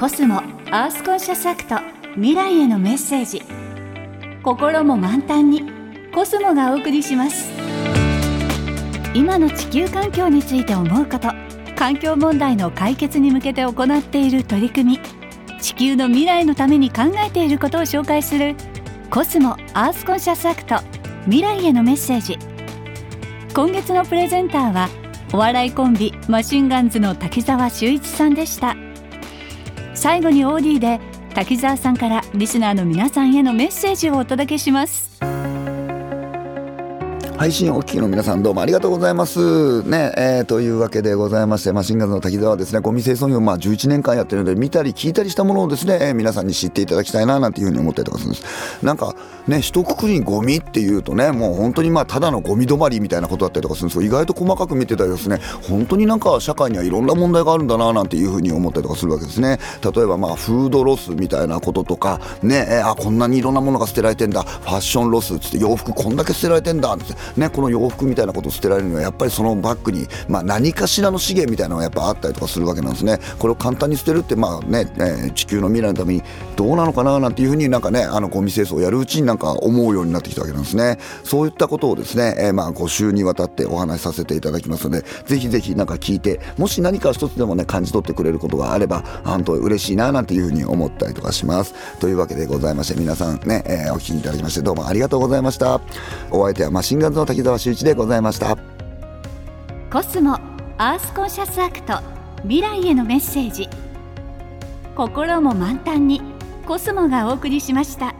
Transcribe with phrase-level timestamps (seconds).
[0.00, 0.36] コスモ
[0.70, 1.76] アースコンシャスアクト
[2.14, 3.42] 未来へのメッセージ。
[4.42, 5.70] 心も満タンに
[6.14, 7.50] コスモがお送りします。
[9.12, 11.28] 今の地球環境について思うこと
[11.76, 15.00] 環境問題の解決に向けて行っている取り組み
[15.60, 18.56] 地球の未来のために考えていることを紹介する
[19.10, 20.76] コスモアースコンシャスアクト
[21.24, 22.38] 未来へのメッセージ。
[23.54, 24.88] 今月のプレゼンターは
[25.34, 28.74] お笑いコンビマシンガンズの滝沢秀一さんでした。
[30.00, 30.98] 最後に OD で
[31.34, 35.29] 滝沢さんからリスナーの皆さんへのメッセージをお届けします。
[37.40, 39.82] 配信お聞きの皆さんどうもありがとうございます。
[39.84, 48.84] ね、えー、というわけでございましてマシンガンズの滝沢はですねゴミ清掃業まあ11年間やってるので見たり聞いたりしたものをですね、えー、皆さんに知っていただきたいななんていうふうに思ったりとかするんです。
[48.84, 49.16] なんか
[49.48, 59.58] ね一括りにゴミっていうとねもう本当にまあただのゴミ止まりみたいなことだったりとかするんですけど意外と細かく見てたりですね本当になんか社会にはいろんな問題があるんだななんていうふうに思ったりとかするわけですね。
[59.82, 64.42] 例えばまあフードロスみたいなこととかねえー、あこんなにいろんなものが捨てられてんだ。
[64.42, 66.92] ファッションロスっつって洋服こんだけ捨てられてんだ。
[66.92, 73.18] ってねこの洋服みたいなことを捨てられるにはやっぱりそのバッグに、まあ、何かしらの資源みたいなのがやっぱあったりとかするわけなんですね。
[73.38, 76.22] これを簡単に捨てるってまあね、えー、地球の未来のために
[76.56, 80.98] どうなのかななんていうふうになんかねあのゴミ清掃をやるうちになんか思うようになってきたわけなんですね。
[81.24, 91.74] そういったことをですね、えー、まあ5週にわたってお話しさせていただきますのでぜひぜひなんか聞いてもし何か一つでもね感じ取ってくれることがあれば本当嬉しいななんていうふうに思ったりとかします。
[91.98, 95.80] というわけでございまして皆さんね、えー、お聞きいただきましてどうもありがとうございました。
[96.30, 98.56] お相手はマシンガンズの滝沢秀一でございました
[99.92, 100.38] コスモ
[100.78, 102.00] アースコンシャスアクト
[102.42, 103.68] 未来へのメッセージ
[104.96, 106.22] 心も満タンに
[106.66, 108.14] コスモがお送りしました。